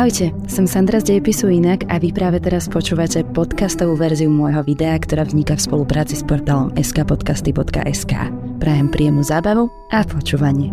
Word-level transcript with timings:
Ahojte, 0.00 0.32
som 0.48 0.64
Sandra 0.64 0.96
z 0.96 1.12
Dejepisu 1.12 1.52
Inak 1.52 1.84
a 1.92 2.00
vy 2.00 2.08
práve 2.08 2.40
teraz 2.40 2.72
počúvate 2.72 3.20
podcastovú 3.20 4.00
verziu 4.00 4.32
môjho 4.32 4.64
videa, 4.64 4.96
ktorá 4.96 5.28
vzniká 5.28 5.60
v 5.60 5.68
spolupráci 5.68 6.16
s 6.16 6.24
portálom 6.24 6.72
skpodcasty.sk. 6.72 8.32
Prajem 8.56 8.88
príjemnú 8.88 9.20
zábavu 9.20 9.68
a 9.92 10.00
počúvanie. 10.08 10.72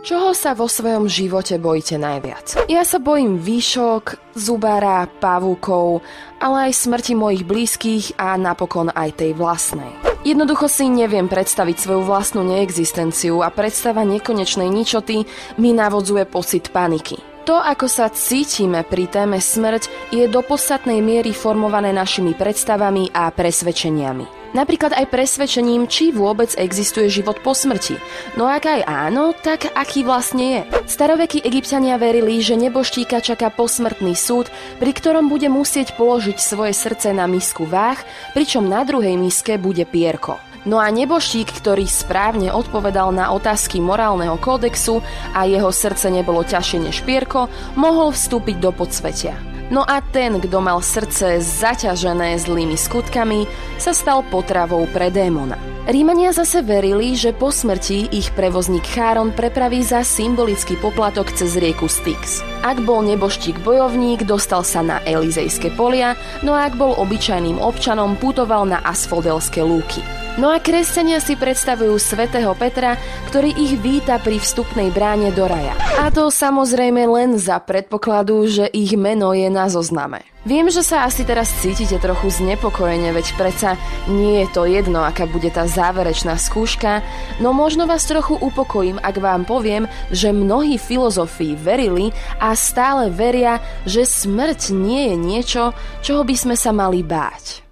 Čoho 0.00 0.32
sa 0.32 0.56
vo 0.56 0.64
svojom 0.64 1.12
živote 1.12 1.60
bojíte 1.60 2.00
najviac? 2.00 2.64
Ja 2.64 2.80
sa 2.80 2.96
bojím 2.96 3.36
výšok, 3.36 4.32
zubára, 4.32 5.04
pavúkov, 5.20 6.00
ale 6.40 6.72
aj 6.72 6.88
smrti 6.88 7.12
mojich 7.12 7.44
blízkych 7.44 8.16
a 8.16 8.40
napokon 8.40 8.88
aj 8.96 9.12
tej 9.12 9.36
vlastnej. 9.36 10.15
Jednoducho 10.26 10.66
si 10.66 10.90
neviem 10.90 11.30
predstaviť 11.30 11.86
svoju 11.86 12.02
vlastnú 12.02 12.42
neexistenciu 12.42 13.46
a 13.46 13.48
predstava 13.54 14.02
nekonečnej 14.02 14.66
ničoty 14.66 15.22
mi 15.62 15.70
navodzuje 15.70 16.26
pocit 16.26 16.74
paniky. 16.74 17.14
To, 17.46 17.62
ako 17.62 17.86
sa 17.86 18.10
cítime 18.10 18.82
pri 18.82 19.06
téme 19.06 19.38
smrť, 19.38 20.10
je 20.10 20.26
do 20.26 20.42
podstatnej 20.42 20.98
miery 20.98 21.30
formované 21.30 21.94
našimi 21.94 22.34
predstavami 22.34 23.14
a 23.14 23.30
presvedčeniami. 23.30 24.35
Napríklad 24.56 24.96
aj 24.96 25.12
presvedčením, 25.12 25.84
či 25.84 26.16
vôbec 26.16 26.56
existuje 26.56 27.12
život 27.12 27.44
po 27.44 27.52
smrti. 27.52 28.00
No 28.40 28.48
ak 28.48 28.64
aj 28.64 28.80
áno, 28.88 29.36
tak 29.36 29.68
aký 29.76 30.00
vlastne 30.00 30.46
je? 30.48 30.62
Starovekí 30.88 31.44
egyptiania 31.44 32.00
verili, 32.00 32.40
že 32.40 32.56
neboštíka 32.56 33.20
čaká 33.20 33.52
posmrtný 33.52 34.16
súd, 34.16 34.48
pri 34.80 34.96
ktorom 34.96 35.28
bude 35.28 35.52
musieť 35.52 35.92
položiť 36.00 36.40
svoje 36.40 36.72
srdce 36.72 37.12
na 37.12 37.28
misku 37.28 37.68
váh, 37.68 38.00
pričom 38.32 38.64
na 38.64 38.80
druhej 38.88 39.20
miske 39.20 39.60
bude 39.60 39.84
pierko. 39.84 40.40
No 40.64 40.80
a 40.80 40.88
neboštík, 40.88 41.52
ktorý 41.62 41.84
správne 41.84 42.48
odpovedal 42.50 43.12
na 43.12 43.30
otázky 43.36 43.78
morálneho 43.78 44.40
kódexu 44.40 45.04
a 45.36 45.44
jeho 45.44 45.68
srdce 45.68 46.08
nebolo 46.08 46.42
ťažšie 46.42 46.78
než 46.80 47.04
pierko, 47.04 47.52
mohol 47.76 48.10
vstúpiť 48.10 48.56
do 48.58 48.72
podsvetia. 48.72 49.55
No 49.66 49.82
a 49.82 49.98
ten, 49.98 50.38
kto 50.38 50.62
mal 50.62 50.78
srdce 50.78 51.42
zaťažené 51.42 52.38
zlými 52.38 52.78
skutkami, 52.78 53.50
sa 53.82 53.90
stal 53.90 54.22
potravou 54.30 54.86
pre 54.94 55.10
démona. 55.10 55.58
Rímania 55.86 56.34
zase 56.34 56.66
verili, 56.66 57.14
že 57.14 57.30
po 57.30 57.50
smrti 57.50 58.10
ich 58.10 58.34
prevozník 58.34 58.82
Cháron 58.86 59.30
prepraví 59.30 59.82
za 59.82 60.02
symbolický 60.02 60.74
poplatok 60.78 61.30
cez 61.30 61.54
rieku 61.58 61.86
Styx. 61.86 62.42
Ak 62.66 62.82
bol 62.82 63.06
neboštík 63.06 63.62
bojovník, 63.62 64.26
dostal 64.26 64.66
sa 64.66 64.82
na 64.82 64.98
Elizejské 65.06 65.74
polia, 65.74 66.18
no 66.42 66.54
a 66.54 66.66
ak 66.66 66.74
bol 66.74 66.94
obyčajným 66.98 67.62
občanom, 67.62 68.18
putoval 68.18 68.66
na 68.66 68.82
asfodelské 68.82 69.62
lúky. 69.62 70.25
No 70.36 70.52
a 70.52 70.60
kresťania 70.60 71.16
si 71.16 71.32
predstavujú 71.32 71.96
svätého 71.96 72.52
Petra, 72.52 73.00
ktorý 73.32 73.56
ich 73.56 73.80
víta 73.80 74.20
pri 74.20 74.36
vstupnej 74.36 74.92
bráne 74.92 75.32
do 75.32 75.48
raja. 75.48 75.72
A 75.96 76.12
to 76.12 76.28
samozrejme 76.28 77.08
len 77.08 77.40
za 77.40 77.56
predpokladu, 77.56 78.44
že 78.44 78.68
ich 78.68 78.92
meno 79.00 79.32
je 79.32 79.48
na 79.48 79.72
zozname. 79.72 80.28
Viem, 80.44 80.68
že 80.68 80.84
sa 80.84 81.08
asi 81.08 81.24
teraz 81.24 81.48
cítite 81.64 81.96
trochu 81.96 82.28
znepokojene, 82.28 83.16
veď 83.16 83.32
predsa 83.40 83.80
nie 84.12 84.44
je 84.44 84.48
to 84.52 84.68
jedno, 84.68 85.02
aká 85.08 85.24
bude 85.24 85.48
tá 85.48 85.64
záverečná 85.64 86.36
skúška, 86.36 87.00
no 87.40 87.56
možno 87.56 87.88
vás 87.88 88.04
trochu 88.04 88.36
upokojím, 88.36 89.00
ak 89.00 89.16
vám 89.16 89.48
poviem, 89.48 89.88
že 90.12 90.36
mnohí 90.36 90.76
filozofii 90.76 91.56
verili 91.56 92.12
a 92.38 92.52
stále 92.52 93.08
veria, 93.08 93.58
že 93.88 94.04
smrť 94.04 94.70
nie 94.70 95.10
je 95.10 95.16
niečo, 95.16 95.62
čoho 96.04 96.22
by 96.22 96.36
sme 96.36 96.54
sa 96.60 96.76
mali 96.76 97.00
báť. 97.00 97.65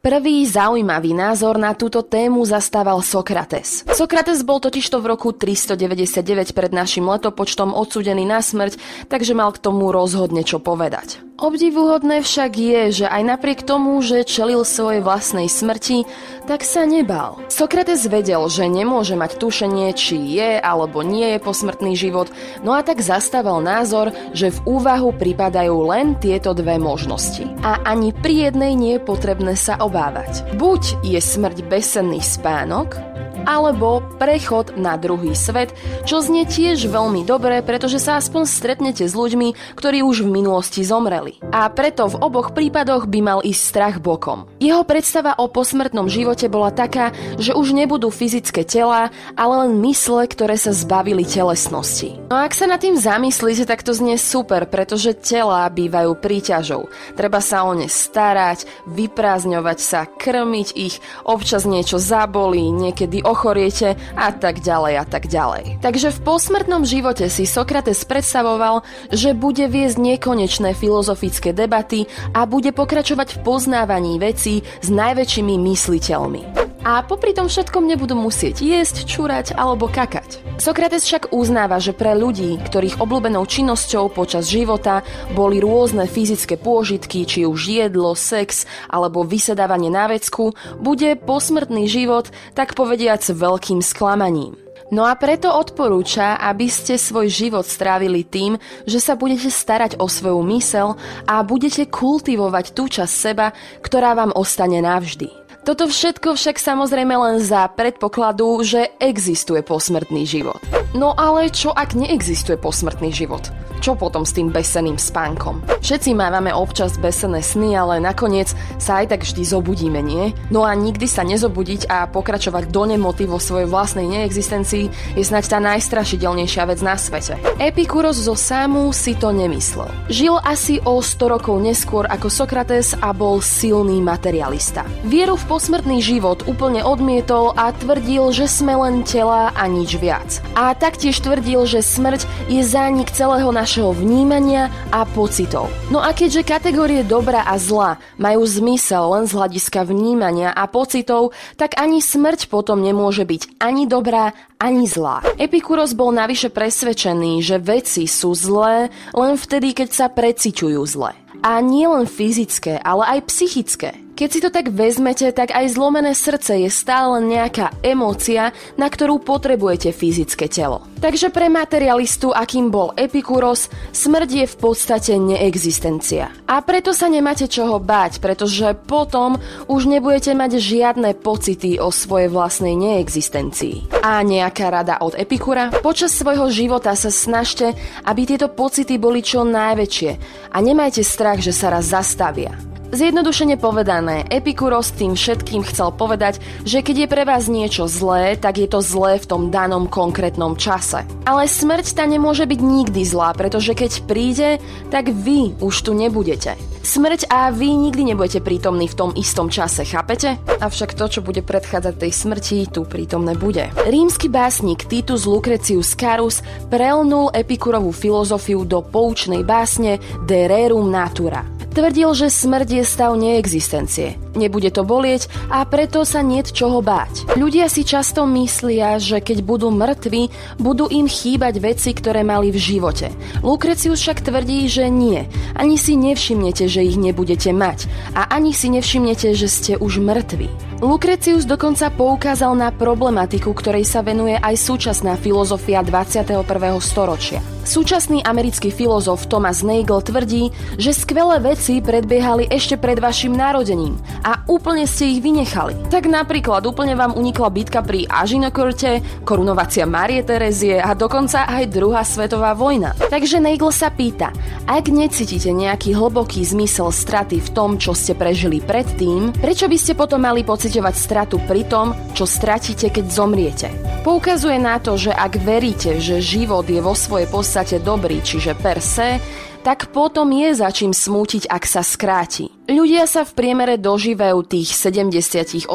Prvý 0.00 0.48
zaujímavý 0.48 1.12
názor 1.12 1.60
na 1.60 1.76
túto 1.76 2.00
tému 2.00 2.40
zastával 2.48 3.04
Sokrates. 3.04 3.84
Sokrates 3.92 4.40
bol 4.40 4.56
totižto 4.56 4.96
v 4.96 5.12
roku 5.12 5.36
399 5.36 6.56
pred 6.56 6.72
našim 6.72 7.04
letopočtom 7.04 7.76
odsudený 7.76 8.24
na 8.24 8.40
smrť, 8.40 8.80
takže 9.12 9.36
mal 9.36 9.52
k 9.52 9.60
tomu 9.60 9.92
rozhodne 9.92 10.40
čo 10.40 10.56
povedať. 10.56 11.29
Obdivuhodné 11.40 12.20
však 12.20 12.52
je, 12.52 12.82
že 13.00 13.06
aj 13.08 13.22
napriek 13.24 13.64
tomu, 13.64 13.96
že 14.04 14.28
čelil 14.28 14.60
svojej 14.60 15.00
vlastnej 15.00 15.48
smrti, 15.48 16.04
tak 16.44 16.60
sa 16.60 16.84
nebal. 16.84 17.40
Sokrates 17.48 18.04
vedel, 18.04 18.44
že 18.52 18.68
nemôže 18.68 19.16
mať 19.16 19.40
tušenie, 19.40 19.88
či 19.96 20.20
je 20.36 20.60
alebo 20.60 21.00
nie 21.00 21.32
je 21.32 21.38
posmrtný 21.40 21.96
život, 21.96 22.28
no 22.60 22.76
a 22.76 22.84
tak 22.84 23.00
zastával 23.00 23.64
názor, 23.64 24.12
že 24.36 24.52
v 24.52 24.60
úvahu 24.68 25.16
pripadajú 25.16 25.80
len 25.88 26.12
tieto 26.20 26.52
dve 26.52 26.76
možnosti. 26.76 27.48
A 27.64 27.80
ani 27.88 28.12
pri 28.12 28.52
jednej 28.52 28.76
nie 28.76 29.00
je 29.00 29.06
potrebné 29.08 29.56
sa 29.56 29.80
obávať. 29.80 30.44
Buď 30.60 31.00
je 31.00 31.24
smrť 31.24 31.64
bezsenný 31.64 32.20
spánok, 32.20 33.00
alebo 33.48 34.04
prechod 34.20 34.76
na 34.76 34.96
druhý 35.00 35.32
svet, 35.32 35.72
čo 36.04 36.20
znie 36.20 36.44
tiež 36.44 36.88
veľmi 36.90 37.24
dobre, 37.24 37.64
pretože 37.64 38.02
sa 38.02 38.20
aspoň 38.20 38.44
stretnete 38.44 39.04
s 39.06 39.14
ľuďmi, 39.16 39.76
ktorí 39.76 40.04
už 40.04 40.26
v 40.26 40.32
minulosti 40.42 40.84
zomreli. 40.84 41.29
A 41.54 41.70
preto 41.70 42.10
v 42.10 42.18
oboch 42.18 42.50
prípadoch 42.50 43.06
by 43.06 43.20
mal 43.22 43.38
ísť 43.46 43.62
strach 43.62 43.96
bokom. 44.02 44.50
Jeho 44.58 44.82
predstava 44.82 45.38
o 45.38 45.46
posmrtnom 45.46 46.10
živote 46.10 46.50
bola 46.50 46.74
taká, 46.74 47.14
že 47.38 47.54
už 47.54 47.70
nebudú 47.70 48.10
fyzické 48.10 48.66
tela, 48.66 49.14
ale 49.38 49.54
len 49.66 49.78
mysle, 49.86 50.26
ktoré 50.26 50.58
sa 50.58 50.74
zbavili 50.74 51.22
telesnosti. 51.22 52.18
No 52.26 52.34
a 52.34 52.50
ak 52.50 52.58
sa 52.58 52.66
nad 52.66 52.82
tým 52.82 52.98
zamyslíte, 52.98 53.64
tak 53.70 53.86
to 53.86 53.94
znie 53.94 54.18
super, 54.18 54.66
pretože 54.66 55.14
tela 55.14 55.64
bývajú 55.70 56.18
príťažou. 56.18 56.90
Treba 57.14 57.38
sa 57.38 57.62
o 57.62 57.72
ne 57.72 57.86
starať, 57.86 58.66
vyprázdňovať 58.90 59.78
sa, 59.78 60.10
krmiť 60.10 60.68
ich, 60.74 60.98
občas 61.22 61.62
niečo 61.68 62.02
zabolí, 62.02 62.74
niekedy 62.74 63.22
ochoriete 63.22 63.94
a 64.18 64.34
tak 64.34 64.60
ďalej 64.60 64.94
a 64.98 65.04
tak 65.06 65.30
ďalej. 65.30 65.78
Takže 65.78 66.10
v 66.10 66.22
posmrtnom 66.26 66.82
živote 66.82 67.30
si 67.30 67.46
Sokrates 67.46 68.02
predstavoval, 68.02 68.82
že 69.14 69.36
bude 69.36 69.70
viesť 69.70 69.96
nekonečné 70.00 70.74
filozofické 70.74 71.19
debaty 71.52 72.08
a 72.32 72.48
bude 72.48 72.72
pokračovať 72.72 73.36
v 73.36 73.42
poznávaní 73.44 74.16
vecí 74.16 74.64
s 74.80 74.88
najväčšími 74.88 75.54
mysliteľmi. 75.60 76.70
A 76.80 77.04
popri 77.04 77.36
tom 77.36 77.44
všetkom 77.44 77.84
nebudú 77.84 78.16
musieť 78.16 78.64
jesť, 78.64 79.04
čúrať 79.04 79.52
alebo 79.52 79.84
kakať. 79.84 80.40
Sokrates 80.56 81.04
však 81.04 81.28
uznáva, 81.28 81.76
že 81.76 81.92
pre 81.92 82.16
ľudí, 82.16 82.56
ktorých 82.56 83.04
obľúbenou 83.04 83.44
činnosťou 83.44 84.08
počas 84.08 84.48
života 84.48 85.04
boli 85.36 85.60
rôzne 85.60 86.08
fyzické 86.08 86.56
pôžitky, 86.56 87.28
či 87.28 87.44
už 87.44 87.68
jedlo, 87.68 88.16
sex 88.16 88.64
alebo 88.88 89.28
vysedávanie 89.28 89.92
na 89.92 90.08
vecku, 90.08 90.56
bude 90.80 91.20
posmrtný 91.20 91.84
život 91.84 92.32
tak 92.56 92.72
povediac 92.72 93.20
veľkým 93.28 93.84
sklamaním. 93.84 94.56
No 94.90 95.06
a 95.06 95.14
preto 95.14 95.54
odporúča, 95.54 96.34
aby 96.42 96.66
ste 96.66 96.98
svoj 96.98 97.30
život 97.30 97.62
strávili 97.62 98.26
tým, 98.26 98.58
že 98.84 98.98
sa 98.98 99.14
budete 99.14 99.46
starať 99.46 100.02
o 100.02 100.10
svoju 100.10 100.42
mysel 100.50 100.98
a 101.30 101.46
budete 101.46 101.86
kultivovať 101.86 102.74
tú 102.74 102.90
časť 102.90 103.14
seba, 103.14 103.54
ktorá 103.86 104.18
vám 104.18 104.34
ostane 104.34 104.82
navždy. 104.82 105.39
Toto 105.70 105.86
všetko 105.86 106.34
však 106.34 106.58
samozrejme 106.58 107.14
len 107.14 107.38
za 107.38 107.70
predpokladu, 107.70 108.58
že 108.66 108.90
existuje 108.98 109.62
posmrtný 109.62 110.26
život. 110.26 110.58
No 110.98 111.14
ale 111.14 111.46
čo 111.54 111.70
ak 111.70 111.94
neexistuje 111.94 112.58
posmrtný 112.58 113.14
život? 113.14 113.54
Čo 113.80 113.96
potom 113.96 114.28
s 114.28 114.36
tým 114.36 114.52
beseným 114.52 115.00
spánkom? 115.00 115.64
Všetci 115.80 116.12
mávame 116.12 116.52
občas 116.52 117.00
besené 117.00 117.40
sny, 117.40 117.72
ale 117.80 117.96
nakoniec 117.96 118.52
sa 118.76 119.00
aj 119.00 119.16
tak 119.16 119.24
vždy 119.24 119.40
zobudíme, 119.40 120.04
nie? 120.04 120.36
No 120.52 120.68
a 120.68 120.76
nikdy 120.76 121.08
sa 121.08 121.24
nezobudiť 121.24 121.88
a 121.88 122.04
pokračovať 122.04 122.68
do 122.68 122.84
nemoty 122.84 123.24
vo 123.24 123.40
svojej 123.40 123.64
vlastnej 123.64 124.04
neexistencii 124.04 125.16
je 125.16 125.24
snať 125.24 125.44
tá 125.48 125.58
najstrašidelnejšia 125.64 126.68
vec 126.68 126.84
na 126.84 127.00
svete. 127.00 127.40
Epikuros 127.56 128.20
zo 128.20 128.36
Sámu 128.36 128.92
si 128.92 129.16
to 129.16 129.32
nemyslel. 129.32 129.88
Žil 130.12 130.36
asi 130.44 130.76
o 130.84 131.00
100 131.00 131.32
rokov 131.40 131.56
neskôr 131.56 132.04
ako 132.04 132.28
Sokrates 132.28 132.92
a 133.00 133.16
bol 133.16 133.40
silný 133.40 134.04
materialista. 134.04 134.84
Vieru 135.08 135.40
v 135.40 135.48
posmrtný 135.60 136.00
život 136.00 136.48
úplne 136.48 136.80
odmietol 136.80 137.52
a 137.52 137.68
tvrdil, 137.76 138.32
že 138.32 138.48
sme 138.48 138.80
len 138.80 139.04
tela 139.04 139.52
a 139.52 139.68
nič 139.68 140.00
viac. 140.00 140.40
A 140.56 140.72
taktiež 140.72 141.20
tvrdil, 141.20 141.68
že 141.68 141.84
smrť 141.84 142.24
je 142.48 142.64
zánik 142.64 143.12
celého 143.12 143.52
našeho 143.52 143.92
vnímania 143.92 144.72
a 144.88 145.04
pocitov. 145.04 145.68
No 145.92 146.00
a 146.00 146.16
keďže 146.16 146.48
kategórie 146.48 147.04
dobra 147.04 147.44
a 147.44 147.60
zla 147.60 148.00
majú 148.16 148.40
zmysel 148.40 149.04
len 149.12 149.28
z 149.28 149.36
hľadiska 149.36 149.84
vnímania 149.84 150.48
a 150.48 150.64
pocitov, 150.64 151.36
tak 151.60 151.76
ani 151.76 152.00
smrť 152.00 152.48
potom 152.48 152.80
nemôže 152.80 153.28
byť 153.28 153.60
ani 153.60 153.84
dobrá, 153.84 154.32
ani 154.56 154.88
zlá. 154.88 155.20
Epikuros 155.36 155.92
bol 155.92 156.08
navyše 156.08 156.48
presvedčený, 156.48 157.44
že 157.44 157.60
veci 157.60 158.08
sú 158.08 158.32
zlé 158.32 158.88
len 159.12 159.36
vtedy, 159.36 159.76
keď 159.76 159.88
sa 159.92 160.06
preciťujú 160.08 160.80
zle. 160.88 161.12
A 161.44 161.60
nie 161.60 161.84
len 161.84 162.08
fyzické, 162.08 162.80
ale 162.80 163.04
aj 163.20 163.28
psychické. 163.28 163.92
Keď 164.20 164.28
si 164.28 164.44
to 164.44 164.52
tak 164.52 164.68
vezmete, 164.68 165.32
tak 165.32 165.48
aj 165.48 165.80
zlomené 165.80 166.12
srdce 166.12 166.60
je 166.60 166.68
stále 166.68 167.24
nejaká 167.24 167.72
emócia, 167.80 168.52
na 168.76 168.92
ktorú 168.92 169.16
potrebujete 169.24 169.96
fyzické 169.96 170.44
telo. 170.44 170.84
Takže 171.00 171.32
pre 171.32 171.48
materialistu, 171.48 172.28
akým 172.28 172.68
bol 172.68 172.92
Epikuros, 173.00 173.72
smrť 173.96 174.44
je 174.44 174.44
v 174.44 174.56
podstate 174.60 175.16
neexistencia. 175.16 176.28
A 176.44 176.60
preto 176.60 176.92
sa 176.92 177.08
nemáte 177.08 177.48
čoho 177.48 177.80
báť, 177.80 178.20
pretože 178.20 178.76
potom 178.84 179.40
už 179.72 179.88
nebudete 179.88 180.36
mať 180.36 180.60
žiadne 180.60 181.16
pocity 181.16 181.80
o 181.80 181.88
svojej 181.88 182.28
vlastnej 182.28 182.76
neexistencii. 182.76 184.04
A 184.04 184.20
nejaká 184.20 184.68
rada 184.68 185.00
od 185.00 185.16
Epikura? 185.16 185.72
Počas 185.80 186.12
svojho 186.12 186.52
života 186.52 186.92
sa 186.92 187.08
snažte, 187.08 187.72
aby 188.04 188.28
tieto 188.28 188.52
pocity 188.52 189.00
boli 189.00 189.24
čo 189.24 189.48
najväčšie 189.48 190.10
a 190.52 190.56
nemajte 190.60 191.00
strach, 191.00 191.40
že 191.40 191.56
sa 191.56 191.72
raz 191.72 191.88
zastavia. 191.88 192.52
Zjednodušene 192.90 193.54
povedané, 193.54 194.26
Epikuros 194.26 194.90
tým 194.90 195.14
všetkým 195.14 195.62
chcel 195.62 195.94
povedať, 195.94 196.42
že 196.66 196.82
keď 196.82 197.06
je 197.06 197.06
pre 197.06 197.22
vás 197.22 197.46
niečo 197.46 197.86
zlé, 197.86 198.34
tak 198.34 198.58
je 198.58 198.66
to 198.66 198.82
zlé 198.82 199.22
v 199.22 199.30
tom 199.30 199.42
danom 199.54 199.86
konkrétnom 199.86 200.58
čase. 200.58 201.06
Ale 201.22 201.46
smrť 201.46 201.94
tá 201.94 202.02
nemôže 202.02 202.50
byť 202.50 202.58
nikdy 202.58 203.06
zlá, 203.06 203.30
pretože 203.38 203.78
keď 203.78 203.92
príde, 204.10 204.58
tak 204.90 205.06
vy 205.06 205.54
už 205.62 205.86
tu 205.86 205.94
nebudete. 205.94 206.58
Smrť 206.82 207.30
a 207.30 207.54
vy 207.54 207.78
nikdy 207.78 208.10
nebudete 208.10 208.42
prítomní 208.42 208.90
v 208.90 208.98
tom 208.98 209.10
istom 209.14 209.46
čase, 209.46 209.86
chápete? 209.86 210.42
Avšak 210.58 210.98
to, 210.98 211.06
čo 211.06 211.20
bude 211.22 211.46
predchádzať 211.46 211.94
tej 211.94 212.10
smrti, 212.10 212.74
tu 212.74 212.82
prítomné 212.90 213.38
bude. 213.38 213.70
Rímsky 213.86 214.26
básnik 214.26 214.90
Titus 214.90 215.30
Lucretius 215.30 215.94
Carus 215.94 216.42
prelnul 216.66 217.30
Epikurovú 217.30 217.94
filozofiu 217.94 218.66
do 218.66 218.82
poučnej 218.82 219.46
básne 219.46 220.02
De 220.26 220.50
Rerum 220.50 220.90
Natura. 220.90 221.59
Tvrdil, 221.70 222.10
že 222.18 222.26
smrť 222.26 222.68
je 222.80 222.84
stav 222.84 223.14
neexistencie. 223.14 224.18
Nebude 224.34 224.74
to 224.74 224.82
bolieť 224.82 225.30
a 225.54 225.62
preto 225.62 226.02
sa 226.02 226.18
nie 226.18 226.42
čoho 226.42 226.82
báť. 226.82 227.38
Ľudia 227.38 227.70
si 227.70 227.86
často 227.86 228.26
myslia, 228.26 228.98
že 228.98 229.22
keď 229.22 229.38
budú 229.46 229.70
mŕtvi, 229.70 230.34
budú 230.58 230.90
im 230.90 231.06
chýbať 231.06 231.62
veci, 231.62 231.94
ktoré 231.94 232.26
mali 232.26 232.50
v 232.50 232.58
živote. 232.58 233.14
Lukrecius 233.46 234.02
však 234.02 234.26
tvrdí, 234.26 234.66
že 234.66 234.90
nie. 234.90 235.30
Ani 235.54 235.78
si 235.78 235.94
nevšimnete, 235.94 236.66
že 236.66 236.82
ich 236.82 236.98
nebudete 236.98 237.54
mať. 237.54 237.86
A 238.18 238.26
ani 238.34 238.50
si 238.50 238.66
nevšimnete, 238.72 239.30
že 239.38 239.46
ste 239.46 239.72
už 239.78 240.02
mŕtvi. 240.02 240.69
Lukrecius 240.80 241.44
dokonca 241.44 241.92
poukázal 241.92 242.56
na 242.56 242.72
problematiku, 242.72 243.52
ktorej 243.52 243.84
sa 243.84 244.00
venuje 244.00 244.40
aj 244.40 244.56
súčasná 244.56 245.12
filozofia 245.20 245.84
21. 245.84 246.40
storočia. 246.80 247.44
Súčasný 247.68 248.24
americký 248.24 248.72
filozof 248.72 249.28
Thomas 249.28 249.60
Nagel 249.60 250.00
tvrdí, 250.00 250.48
že 250.80 250.96
skvelé 250.96 251.36
veci 251.44 251.84
predbiehali 251.84 252.48
ešte 252.48 252.80
pred 252.80 252.96
vašim 252.96 253.36
narodením 253.36 254.00
a 254.24 254.40
úplne 254.48 254.88
ste 254.88 255.12
ich 255.12 255.20
vynechali. 255.20 255.76
Tak 255.92 256.08
napríklad 256.08 256.64
úplne 256.64 256.96
vám 256.96 257.12
unikla 257.12 257.52
bitka 257.52 257.84
pri 257.84 258.08
Ažinokorte, 258.08 259.04
korunovacia 259.28 259.84
Marie 259.84 260.24
Terezie 260.24 260.80
a 260.80 260.96
dokonca 260.96 261.44
aj 261.44 261.68
druhá 261.68 262.00
svetová 262.08 262.56
vojna. 262.56 262.96
Takže 262.96 263.36
Nagel 263.36 263.68
sa 263.76 263.92
pýta, 263.92 264.32
ak 264.64 264.88
necítite 264.88 265.52
nejaký 265.52 265.92
hlboký 265.92 266.40
zmysel 266.40 266.88
straty 266.88 267.44
v 267.44 267.52
tom, 267.52 267.76
čo 267.76 267.92
ste 267.92 268.16
prežili 268.16 268.64
predtým, 268.64 269.36
prečo 269.36 269.68
by 269.68 269.76
ste 269.76 269.92
potom 269.92 270.24
mali 270.24 270.40
pociťovať 270.70 270.94
stratu 270.94 271.42
pri 271.50 271.66
tom, 271.66 271.98
čo 272.14 272.30
stratíte, 272.30 272.94
keď 272.94 273.06
zomriete? 273.10 273.74
Poukazuje 274.06 274.54
na 274.62 274.78
to, 274.78 274.94
že 274.94 275.10
ak 275.10 275.42
veríte, 275.42 275.98
že 275.98 276.22
život 276.22 276.62
je 276.62 276.78
vo 276.78 276.94
svojej 276.94 277.26
podstate 277.26 277.82
dobrý, 277.82 278.22
čiže 278.22 278.54
per 278.54 278.78
se, 278.78 279.18
tak 279.60 279.92
potom 279.92 280.32
je 280.32 280.56
za 280.56 280.72
čím 280.72 280.96
smútiť, 280.96 281.44
ak 281.52 281.64
sa 281.68 281.84
skráti. 281.84 282.48
Ľudia 282.64 283.04
sa 283.04 283.28
v 283.28 283.36
priemere 283.36 283.76
dožívajú 283.76 284.46
tých 284.46 284.72
70-80 284.72 285.68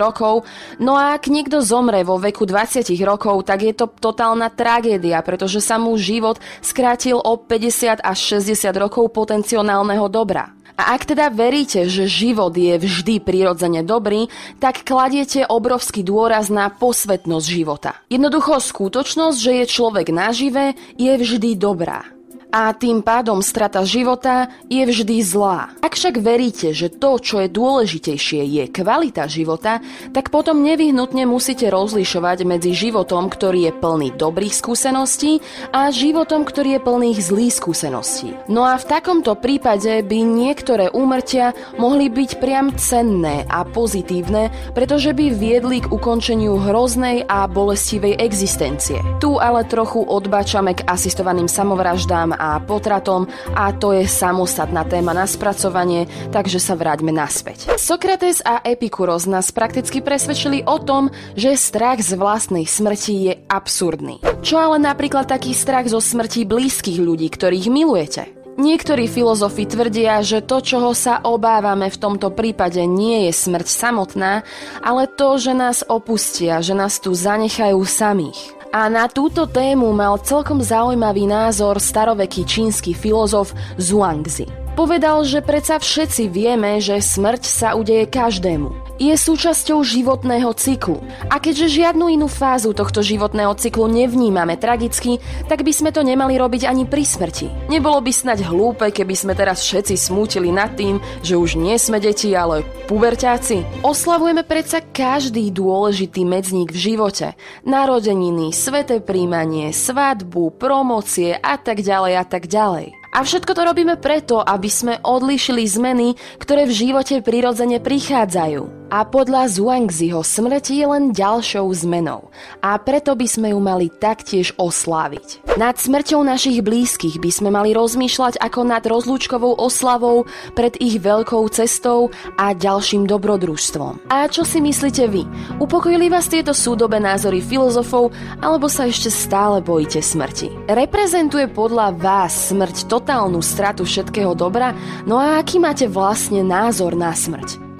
rokov, 0.00 0.48
no 0.80 0.96
a 0.96 1.12
ak 1.18 1.28
niekto 1.28 1.60
zomre 1.60 2.06
vo 2.06 2.16
veku 2.16 2.48
20 2.48 2.88
rokov, 3.04 3.44
tak 3.44 3.68
je 3.68 3.74
to 3.76 3.90
totálna 3.90 4.48
tragédia, 4.48 5.20
pretože 5.20 5.60
sa 5.60 5.76
mu 5.76 5.92
život 6.00 6.40
skrátil 6.64 7.20
o 7.20 7.36
50 7.36 8.00
až 8.00 8.18
60 8.40 8.72
rokov 8.80 9.12
potenciálneho 9.12 10.08
dobra. 10.08 10.54
A 10.72 10.96
ak 10.96 11.12
teda 11.12 11.28
veríte, 11.28 11.84
že 11.84 12.08
život 12.08 12.56
je 12.56 12.80
vždy 12.80 13.20
prirodzene 13.20 13.84
dobrý, 13.84 14.32
tak 14.56 14.88
kladiete 14.88 15.44
obrovský 15.44 16.00
dôraz 16.00 16.48
na 16.48 16.72
posvetnosť 16.72 17.46
života. 17.46 18.00
Jednoducho 18.08 18.56
skutočnosť, 18.56 19.36
že 19.36 19.52
je 19.62 19.64
človek 19.68 20.08
nažive, 20.08 20.72
je 20.96 21.12
vždy 21.12 21.60
dobrá 21.60 22.08
a 22.52 22.68
tým 22.76 23.00
pádom 23.00 23.40
strata 23.40 23.80
života 23.88 24.52
je 24.68 24.84
vždy 24.84 25.24
zlá. 25.24 25.72
Ak 25.80 25.96
však 25.96 26.20
veríte, 26.20 26.76
že 26.76 26.92
to, 26.92 27.16
čo 27.16 27.40
je 27.40 27.48
dôležitejšie, 27.48 28.44
je 28.44 28.64
kvalita 28.68 29.24
života, 29.24 29.80
tak 30.12 30.28
potom 30.28 30.60
nevyhnutne 30.60 31.24
musíte 31.24 31.72
rozlišovať 31.72 32.44
medzi 32.44 32.76
životom, 32.76 33.32
ktorý 33.32 33.72
je 33.72 33.72
plný 33.72 34.08
dobrých 34.20 34.52
skúseností 34.52 35.40
a 35.72 35.88
životom, 35.88 36.44
ktorý 36.44 36.76
je 36.76 36.80
plný 36.84 37.10
zlých 37.16 37.56
skúseností. 37.56 38.36
No 38.52 38.68
a 38.68 38.76
v 38.76 38.84
takomto 38.84 39.32
prípade 39.32 40.04
by 40.04 40.18
niektoré 40.20 40.92
úmrtia 40.92 41.56
mohli 41.80 42.12
byť 42.12 42.30
priam 42.36 42.68
cenné 42.76 43.48
a 43.48 43.64
pozitívne, 43.64 44.52
pretože 44.76 45.16
by 45.16 45.32
viedli 45.32 45.80
k 45.80 45.88
ukončeniu 45.88 46.60
hroznej 46.60 47.24
a 47.24 47.48
bolestivej 47.48 48.20
existencie. 48.20 49.00
Tu 49.24 49.40
ale 49.40 49.64
trochu 49.64 50.04
odbačame 50.04 50.76
k 50.76 50.84
asistovaným 50.84 51.48
samovraždám 51.48 52.41
a 52.42 52.58
potratom 52.58 53.30
a 53.54 53.70
to 53.70 53.94
je 53.94 54.10
samostatná 54.10 54.82
téma 54.82 55.14
na 55.14 55.30
spracovanie, 55.30 56.10
takže 56.34 56.58
sa 56.58 56.74
vráťme 56.74 57.14
naspäť. 57.14 57.70
Sokrates 57.78 58.42
a 58.42 58.58
Epikuros 58.66 59.30
nás 59.30 59.54
prakticky 59.54 60.02
presvedčili 60.02 60.66
o 60.66 60.82
tom, 60.82 61.14
že 61.38 61.54
strach 61.54 62.02
z 62.02 62.18
vlastnej 62.18 62.66
smrti 62.66 63.14
je 63.30 63.32
absurdný. 63.46 64.18
Čo 64.42 64.58
ale 64.58 64.82
napríklad 64.82 65.30
taký 65.30 65.54
strach 65.54 65.86
zo 65.86 66.02
smrti 66.02 66.42
blízkych 66.42 66.98
ľudí, 66.98 67.30
ktorých 67.30 67.70
milujete? 67.70 68.42
Niektorí 68.52 69.08
filozofi 69.08 69.64
tvrdia, 69.64 70.20
že 70.20 70.44
to, 70.44 70.60
čoho 70.60 70.92
sa 70.92 71.24
obávame 71.24 71.88
v 71.88 71.96
tomto 71.96 72.28
prípade, 72.36 72.84
nie 72.84 73.24
je 73.28 73.32
smrť 73.32 73.64
samotná, 73.64 74.44
ale 74.84 75.08
to, 75.08 75.40
že 75.40 75.56
nás 75.56 75.80
opustia, 75.88 76.60
že 76.60 76.76
nás 76.76 77.00
tu 77.00 77.16
zanechajú 77.16 77.80
samých. 77.80 78.61
A 78.72 78.88
na 78.88 79.04
túto 79.04 79.44
tému 79.44 79.92
mal 79.92 80.16
celkom 80.24 80.64
zaujímavý 80.64 81.28
názor 81.28 81.76
staroveký 81.76 82.48
čínsky 82.48 82.96
filozof 82.96 83.52
Zhuangzi. 83.76 84.48
Povedal, 84.72 85.28
že 85.28 85.44
predsa 85.44 85.76
všetci 85.76 86.32
vieme, 86.32 86.80
že 86.80 86.96
smrť 86.96 87.44
sa 87.44 87.76
udeje 87.76 88.08
každému 88.08 88.81
je 89.00 89.14
súčasťou 89.14 89.80
životného 89.80 90.52
cyklu. 90.56 91.00
A 91.32 91.40
keďže 91.40 91.82
žiadnu 91.82 92.12
inú 92.12 92.28
fázu 92.28 92.76
tohto 92.76 93.00
životného 93.00 93.56
cyklu 93.56 93.88
nevnímame 93.88 94.56
tragicky, 94.60 95.20
tak 95.48 95.64
by 95.64 95.72
sme 95.72 95.90
to 95.94 96.04
nemali 96.04 96.36
robiť 96.36 96.68
ani 96.68 96.84
pri 96.84 97.04
smrti. 97.04 97.70
Nebolo 97.72 98.00
by 98.04 98.12
snať 98.12 98.44
hlúpe, 98.44 98.88
keby 98.90 99.14
sme 99.16 99.32
teraz 99.32 99.64
všetci 99.64 99.94
smútili 99.96 100.52
nad 100.52 100.74
tým, 100.76 101.00
že 101.24 101.38
už 101.38 101.56
nie 101.56 101.76
sme 101.78 102.02
deti, 102.02 102.34
ale 102.36 102.66
puberťáci. 102.90 103.84
Oslavujeme 103.86 104.44
predsa 104.44 104.82
každý 104.82 105.48
dôležitý 105.54 106.26
medzník 106.26 106.74
v 106.74 106.92
živote. 106.92 107.38
Narodeniny, 107.62 108.50
sveté 108.50 108.98
príjmanie, 109.00 109.70
svadbu, 109.70 110.56
promocie 110.58 111.38
a 111.38 111.56
tak 111.56 111.80
ďalej 111.80 112.12
a 112.18 112.24
tak 112.24 112.50
ďalej. 112.50 113.02
A 113.12 113.28
všetko 113.28 113.52
to 113.52 113.62
robíme 113.68 114.00
preto, 114.00 114.40
aby 114.40 114.72
sme 114.72 114.96
odlíšili 115.04 115.68
zmeny, 115.68 116.16
ktoré 116.40 116.64
v 116.64 116.72
živote 116.72 117.20
prirodzene 117.20 117.76
prichádzajú. 117.76 118.81
A 118.92 119.08
podľa 119.08 119.48
Zhuangziho 119.48 120.20
smrť 120.20 120.76
je 120.76 120.84
len 120.84 121.16
ďalšou 121.16 121.64
zmenou. 121.72 122.28
A 122.60 122.76
preto 122.76 123.16
by 123.16 123.24
sme 123.24 123.56
ju 123.56 123.58
mali 123.64 123.88
taktiež 123.88 124.52
osláviť. 124.60 125.56
Nad 125.56 125.80
smrťou 125.80 126.20
našich 126.20 126.60
blízkych 126.60 127.16
by 127.16 127.30
sme 127.32 127.48
mali 127.48 127.72
rozmýšľať 127.72 128.36
ako 128.36 128.60
nad 128.68 128.84
rozlúčkovou 128.84 129.56
oslavou 129.56 130.28
pred 130.52 130.76
ich 130.76 131.00
veľkou 131.00 131.40
cestou 131.48 132.12
a 132.36 132.52
ďalším 132.52 133.08
dobrodružstvom. 133.08 134.12
A 134.12 134.28
čo 134.28 134.44
si 134.44 134.60
myslíte 134.60 135.08
vy? 135.08 135.24
Upokojili 135.56 136.12
vás 136.12 136.28
tieto 136.28 136.52
súdobe 136.52 137.00
názory 137.00 137.40
filozofov, 137.40 138.12
alebo 138.44 138.68
sa 138.68 138.84
ešte 138.84 139.08
stále 139.08 139.64
bojíte 139.64 140.04
smrti? 140.04 140.68
Reprezentuje 140.68 141.48
podľa 141.48 141.96
vás 141.96 142.52
smrť 142.52 142.92
totálnu 142.92 143.40
stratu 143.40 143.88
všetkého 143.88 144.36
dobra? 144.36 144.76
No 145.08 145.16
a 145.16 145.40
aký 145.40 145.56
máte 145.56 145.88
vlastne 145.88 146.44
názor 146.44 146.92
na 146.92 147.16
smrť? 147.16 147.71